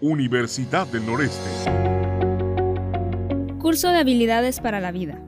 Universidad 0.00 0.86
del 0.86 1.04
Noreste. 1.04 1.50
Curso 3.58 3.88
de 3.88 3.98
habilidades 3.98 4.60
para 4.60 4.78
la 4.78 4.92
vida. 4.92 5.20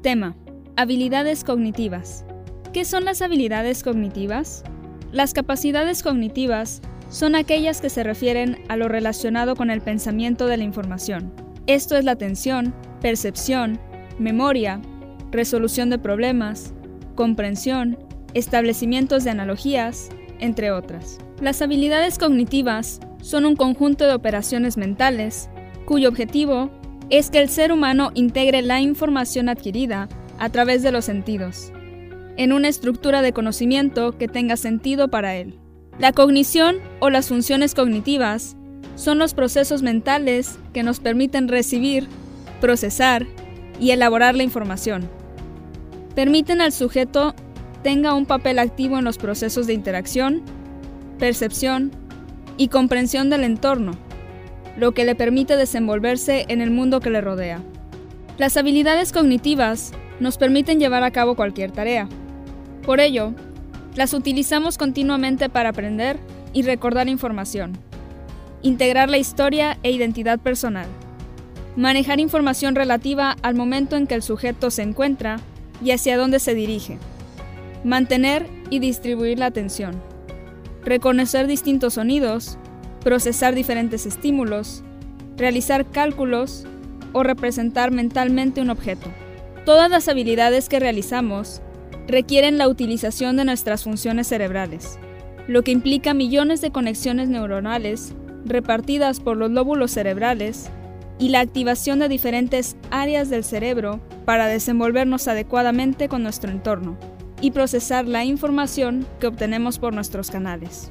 Tema. 0.00 0.34
Habilidades 0.76 1.44
cognitivas. 1.44 2.24
¿Qué 2.72 2.86
son 2.86 3.04
las 3.04 3.20
habilidades 3.20 3.82
cognitivas? 3.82 4.64
Las 5.12 5.34
capacidades 5.34 6.02
cognitivas 6.02 6.80
son 7.10 7.34
aquellas 7.34 7.82
que 7.82 7.90
se 7.90 8.02
refieren 8.02 8.64
a 8.68 8.78
lo 8.78 8.88
relacionado 8.88 9.56
con 9.56 9.70
el 9.70 9.82
pensamiento 9.82 10.46
de 10.46 10.56
la 10.56 10.64
información. 10.64 11.30
Esto 11.66 11.94
es 11.94 12.06
la 12.06 12.12
atención, 12.12 12.74
percepción, 13.02 13.78
memoria, 14.18 14.80
resolución 15.32 15.90
de 15.90 15.98
problemas, 15.98 16.72
comprensión, 17.14 17.98
establecimientos 18.32 19.22
de 19.22 19.30
analogías, 19.30 20.08
entre 20.40 20.70
otras. 20.70 21.18
Las 21.40 21.62
habilidades 21.62 22.18
cognitivas 22.18 23.00
son 23.22 23.44
un 23.44 23.56
conjunto 23.56 24.06
de 24.06 24.14
operaciones 24.14 24.76
mentales 24.76 25.48
cuyo 25.84 26.08
objetivo 26.08 26.70
es 27.10 27.30
que 27.30 27.40
el 27.40 27.48
ser 27.48 27.72
humano 27.72 28.10
integre 28.14 28.62
la 28.62 28.80
información 28.80 29.48
adquirida 29.48 30.08
a 30.38 30.48
través 30.48 30.82
de 30.82 30.92
los 30.92 31.04
sentidos, 31.04 31.72
en 32.36 32.52
una 32.52 32.68
estructura 32.68 33.22
de 33.22 33.32
conocimiento 33.32 34.16
que 34.16 34.28
tenga 34.28 34.56
sentido 34.56 35.08
para 35.08 35.36
él. 35.36 35.58
La 35.98 36.12
cognición 36.12 36.76
o 37.00 37.10
las 37.10 37.28
funciones 37.28 37.74
cognitivas 37.74 38.56
son 38.96 39.18
los 39.18 39.34
procesos 39.34 39.82
mentales 39.82 40.58
que 40.72 40.82
nos 40.82 41.00
permiten 41.00 41.48
recibir, 41.48 42.08
procesar 42.60 43.26
y 43.80 43.90
elaborar 43.90 44.34
la 44.34 44.42
información. 44.42 45.08
Permiten 46.14 46.60
al 46.60 46.72
sujeto 46.72 47.34
tenga 47.84 48.14
un 48.14 48.26
papel 48.26 48.58
activo 48.58 48.98
en 48.98 49.04
los 49.04 49.18
procesos 49.18 49.68
de 49.68 49.74
interacción, 49.74 50.42
percepción, 51.20 51.92
y 52.56 52.68
comprensión 52.68 53.30
del 53.30 53.44
entorno, 53.44 53.92
lo 54.76 54.92
que 54.92 55.04
le 55.04 55.14
permite 55.14 55.56
desenvolverse 55.56 56.46
en 56.48 56.60
el 56.60 56.70
mundo 56.70 57.00
que 57.00 57.10
le 57.10 57.20
rodea. 57.20 57.60
Las 58.38 58.56
habilidades 58.56 59.12
cognitivas 59.12 59.92
nos 60.20 60.38
permiten 60.38 60.78
llevar 60.78 61.02
a 61.02 61.10
cabo 61.10 61.34
cualquier 61.34 61.72
tarea. 61.72 62.08
Por 62.84 63.00
ello, 63.00 63.32
las 63.94 64.14
utilizamos 64.14 64.78
continuamente 64.78 65.48
para 65.48 65.70
aprender 65.70 66.18
y 66.52 66.62
recordar 66.62 67.08
información, 67.08 67.76
integrar 68.62 69.10
la 69.10 69.18
historia 69.18 69.78
e 69.82 69.90
identidad 69.90 70.38
personal, 70.38 70.86
manejar 71.76 72.20
información 72.20 72.74
relativa 72.74 73.36
al 73.42 73.54
momento 73.54 73.96
en 73.96 74.06
que 74.06 74.14
el 74.14 74.22
sujeto 74.22 74.70
se 74.70 74.82
encuentra 74.82 75.40
y 75.82 75.90
hacia 75.90 76.16
dónde 76.16 76.38
se 76.38 76.54
dirige, 76.54 76.98
mantener 77.84 78.48
y 78.70 78.78
distribuir 78.80 79.38
la 79.38 79.46
atención 79.46 80.02
reconocer 80.84 81.46
distintos 81.46 81.94
sonidos, 81.94 82.58
procesar 83.02 83.54
diferentes 83.54 84.06
estímulos, 84.06 84.82
realizar 85.36 85.90
cálculos 85.90 86.66
o 87.12 87.22
representar 87.22 87.90
mentalmente 87.90 88.60
un 88.60 88.70
objeto. 88.70 89.08
Todas 89.64 89.90
las 89.90 90.08
habilidades 90.08 90.68
que 90.68 90.80
realizamos 90.80 91.62
requieren 92.06 92.58
la 92.58 92.68
utilización 92.68 93.36
de 93.36 93.46
nuestras 93.46 93.84
funciones 93.84 94.26
cerebrales, 94.26 94.98
lo 95.48 95.62
que 95.62 95.70
implica 95.70 96.12
millones 96.12 96.60
de 96.60 96.70
conexiones 96.70 97.28
neuronales 97.28 98.14
repartidas 98.44 99.20
por 99.20 99.38
los 99.38 99.50
lóbulos 99.50 99.90
cerebrales 99.90 100.70
y 101.18 101.30
la 101.30 101.40
activación 101.40 101.98
de 102.00 102.08
diferentes 102.08 102.76
áreas 102.90 103.30
del 103.30 103.44
cerebro 103.44 104.00
para 104.26 104.46
desenvolvernos 104.46 105.28
adecuadamente 105.28 106.08
con 106.08 106.22
nuestro 106.22 106.50
entorno 106.50 106.98
y 107.40 107.50
procesar 107.50 108.06
la 108.06 108.24
información 108.24 109.06
que 109.20 109.26
obtenemos 109.26 109.78
por 109.78 109.92
nuestros 109.92 110.30
canales. 110.30 110.90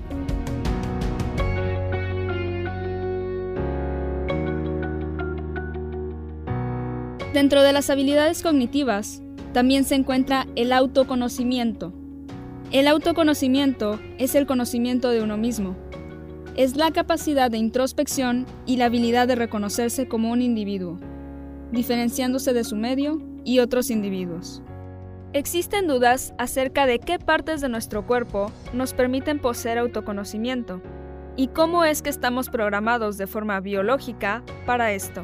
Dentro 7.33 7.63
de 7.63 7.73
las 7.73 7.89
habilidades 7.89 8.43
cognitivas 8.43 9.23
también 9.53 9.85
se 9.85 9.95
encuentra 9.95 10.45
el 10.55 10.71
autoconocimiento. 10.71 11.91
El 12.71 12.87
autoconocimiento 12.87 13.99
es 14.19 14.35
el 14.35 14.45
conocimiento 14.45 15.09
de 15.09 15.23
uno 15.23 15.37
mismo. 15.37 15.75
Es 16.55 16.75
la 16.75 16.91
capacidad 16.91 17.49
de 17.49 17.57
introspección 17.57 18.45
y 18.67 18.77
la 18.77 18.85
habilidad 18.85 19.27
de 19.27 19.35
reconocerse 19.35 20.07
como 20.07 20.31
un 20.31 20.43
individuo, 20.43 20.99
diferenciándose 21.71 22.53
de 22.53 22.63
su 22.63 22.75
medio 22.75 23.19
y 23.43 23.59
otros 23.59 23.89
individuos. 23.89 24.61
Existen 25.33 25.87
dudas 25.87 26.31
acerca 26.37 26.85
de 26.85 26.99
qué 26.99 27.17
partes 27.17 27.59
de 27.59 27.67
nuestro 27.67 28.05
cuerpo 28.05 28.51
nos 28.71 28.93
permiten 28.93 29.39
poseer 29.39 29.79
autoconocimiento 29.79 30.79
y 31.35 31.47
cómo 31.47 31.85
es 31.85 32.03
que 32.03 32.11
estamos 32.11 32.49
programados 32.49 33.17
de 33.17 33.25
forma 33.25 33.59
biológica 33.59 34.43
para 34.67 34.91
esto. 34.91 35.23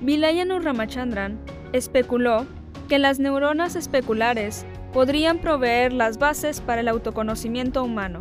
Vilayanur 0.00 0.62
Ramachandran 0.62 1.40
especuló 1.72 2.46
que 2.88 3.00
las 3.00 3.18
neuronas 3.18 3.74
especulares 3.74 4.64
podrían 4.92 5.38
proveer 5.38 5.92
las 5.92 6.18
bases 6.18 6.60
para 6.60 6.82
el 6.82 6.86
autoconocimiento 6.86 7.82
humano. 7.82 8.20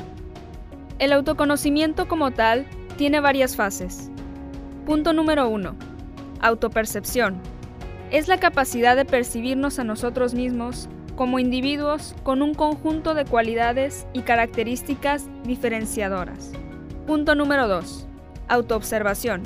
El 0.97 1.13
autoconocimiento 1.13 2.07
como 2.07 2.31
tal 2.31 2.65
tiene 2.97 3.19
varias 3.19 3.55
fases. 3.55 4.09
Punto 4.87 5.13
número 5.13 5.49
1. 5.49 5.75
Autopercepción. 6.39 7.39
Es 8.09 8.27
la 8.27 8.39
capacidad 8.39 8.95
de 8.95 9.05
percibirnos 9.05 9.77
a 9.77 9.83
nosotros 9.83 10.33
mismos 10.33 10.89
como 11.21 11.37
individuos 11.37 12.15
con 12.23 12.41
un 12.41 12.55
conjunto 12.55 13.13
de 13.13 13.25
cualidades 13.25 14.07
y 14.11 14.21
características 14.21 15.27
diferenciadoras. 15.43 16.51
Punto 17.05 17.35
número 17.35 17.67
2. 17.67 18.07
Autoobservación. 18.47 19.43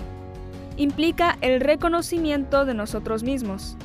Implica 0.78 1.38
el 1.42 1.60
reconocimiento 1.60 2.64
de 2.64 2.76
nosotros 2.76 3.24
mismos, 3.24 3.76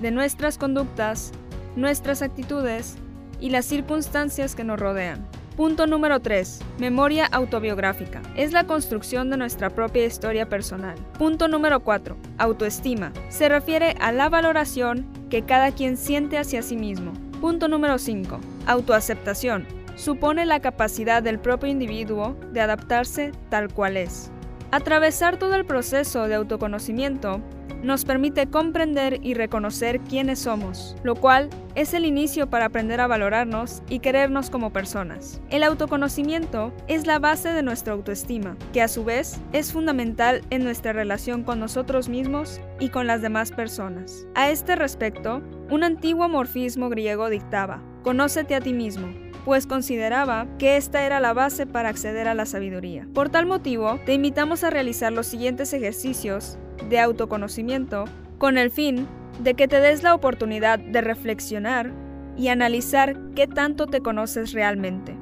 de 0.00 0.10
nuestras 0.10 0.58
conductas, 0.58 1.30
nuestras 1.76 2.20
actitudes 2.20 2.96
y 3.38 3.50
las 3.50 3.64
circunstancias 3.64 4.56
que 4.56 4.64
nos 4.64 4.80
rodean. 4.80 5.24
Punto 5.56 5.86
número 5.86 6.18
3. 6.18 6.58
Memoria 6.80 7.26
autobiográfica. 7.26 8.22
Es 8.34 8.50
la 8.50 8.66
construcción 8.66 9.30
de 9.30 9.36
nuestra 9.36 9.70
propia 9.70 10.04
historia 10.04 10.48
personal. 10.48 10.96
Punto 11.16 11.46
número 11.46 11.78
4. 11.78 12.16
Autoestima. 12.38 13.12
Se 13.28 13.48
refiere 13.48 13.94
a 14.00 14.10
la 14.10 14.28
valoración 14.28 15.06
que 15.30 15.42
cada 15.42 15.70
quien 15.70 15.96
siente 15.96 16.38
hacia 16.38 16.62
sí 16.62 16.76
mismo, 16.76 17.12
Punto 17.46 17.68
número 17.68 17.96
5. 17.96 18.40
Autoaceptación. 18.66 19.68
Supone 19.94 20.46
la 20.46 20.58
capacidad 20.58 21.22
del 21.22 21.38
propio 21.38 21.70
individuo 21.70 22.36
de 22.52 22.60
adaptarse 22.60 23.30
tal 23.50 23.72
cual 23.72 23.96
es. 23.96 24.32
Atravesar 24.72 25.36
todo 25.36 25.54
el 25.54 25.64
proceso 25.64 26.26
de 26.26 26.34
autoconocimiento 26.34 27.40
nos 27.82 28.04
permite 28.04 28.46
comprender 28.46 29.20
y 29.22 29.34
reconocer 29.34 30.00
quiénes 30.00 30.40
somos, 30.40 30.96
lo 31.02 31.14
cual 31.14 31.50
es 31.74 31.94
el 31.94 32.04
inicio 32.04 32.48
para 32.48 32.66
aprender 32.66 33.00
a 33.00 33.06
valorarnos 33.06 33.82
y 33.88 33.98
querernos 33.98 34.50
como 34.50 34.72
personas. 34.72 35.40
El 35.50 35.62
autoconocimiento 35.62 36.72
es 36.88 37.06
la 37.06 37.18
base 37.18 37.52
de 37.52 37.62
nuestra 37.62 37.92
autoestima, 37.92 38.56
que 38.72 38.82
a 38.82 38.88
su 38.88 39.04
vez 39.04 39.40
es 39.52 39.72
fundamental 39.72 40.42
en 40.50 40.64
nuestra 40.64 40.92
relación 40.92 41.44
con 41.44 41.60
nosotros 41.60 42.08
mismos 42.08 42.60
y 42.80 42.88
con 42.88 43.06
las 43.06 43.22
demás 43.22 43.52
personas. 43.52 44.26
A 44.34 44.50
este 44.50 44.76
respecto, 44.76 45.42
un 45.70 45.84
antiguo 45.84 46.28
morfismo 46.28 46.88
griego 46.88 47.28
dictaba, 47.28 47.82
Conócete 48.02 48.54
a 48.54 48.60
ti 48.60 48.72
mismo, 48.72 49.08
pues 49.46 49.68
consideraba 49.68 50.48
que 50.58 50.76
esta 50.76 51.06
era 51.06 51.20
la 51.20 51.32
base 51.32 51.66
para 51.66 51.88
acceder 51.88 52.26
a 52.26 52.34
la 52.34 52.46
sabiduría. 52.46 53.06
Por 53.14 53.28
tal 53.28 53.46
motivo, 53.46 54.00
te 54.04 54.12
invitamos 54.12 54.64
a 54.64 54.70
realizar 54.70 55.12
los 55.12 55.28
siguientes 55.28 55.72
ejercicios 55.72 56.58
de 56.90 56.98
autoconocimiento 56.98 58.06
con 58.38 58.58
el 58.58 58.72
fin 58.72 59.06
de 59.38 59.54
que 59.54 59.68
te 59.68 59.78
des 59.78 60.02
la 60.02 60.16
oportunidad 60.16 60.80
de 60.80 61.00
reflexionar 61.00 61.92
y 62.36 62.48
analizar 62.48 63.16
qué 63.36 63.46
tanto 63.46 63.86
te 63.86 64.00
conoces 64.00 64.52
realmente. 64.52 65.16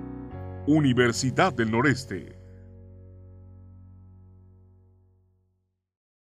Universidad 0.67 1.53
del 1.53 1.71
Noreste 1.71 2.44